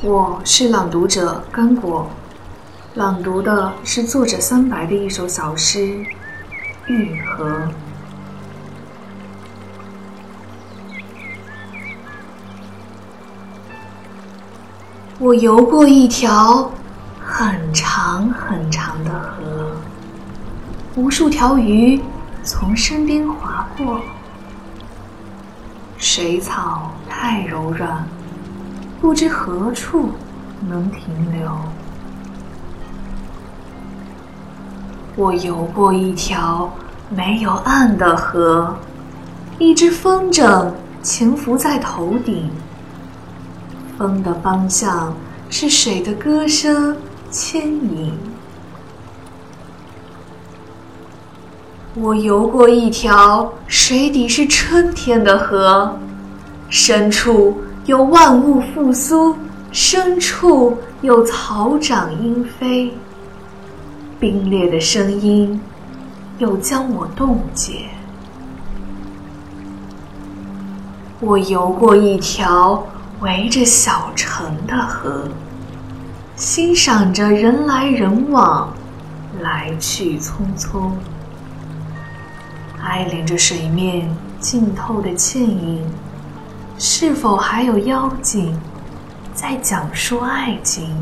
[0.00, 2.08] 我是朗读者甘果，
[2.94, 5.78] 朗读的是作者三白的一首小诗
[6.86, 7.50] 《玉河》。
[15.18, 16.70] 我游过一条
[17.20, 19.76] 很长很长的河，
[20.94, 22.00] 无数条鱼
[22.44, 24.00] 从身边划过，
[25.96, 28.06] 水草太柔软。
[29.00, 30.10] 不知何处
[30.68, 31.00] 能停
[31.32, 31.50] 留。
[35.14, 36.72] 我游过一条
[37.08, 38.76] 没有岸的河，
[39.58, 40.70] 一只风筝
[41.02, 42.50] 潜伏在头顶，
[43.96, 45.14] 风的方向
[45.48, 46.96] 是水的歌声
[47.30, 48.12] 牵引。
[51.94, 55.98] 我游过一条水底是春天的河，
[56.68, 57.58] 深处。
[57.88, 59.34] 有万物复苏，
[59.72, 62.92] 深处有草长莺飞。
[64.20, 65.58] 冰裂的声音
[66.36, 67.86] 又将我冻结。
[71.18, 72.86] 我游过一条
[73.20, 75.26] 围着小城的河，
[76.36, 78.70] 欣赏着人来人往，
[79.40, 80.90] 来去匆匆，
[82.82, 85.82] 爱怜着水面浸透的倩影。
[86.78, 88.56] 是否还有妖精
[89.34, 90.96] 在讲述爱情？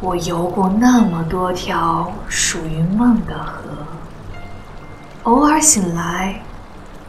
[0.00, 3.70] 我游过那么多条属于梦的河，
[5.22, 6.42] 偶尔醒来，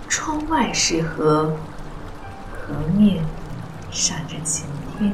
[0.07, 1.51] 窗外是河，
[2.51, 3.23] 河面
[3.89, 4.67] 闪着晴
[4.99, 5.11] 天。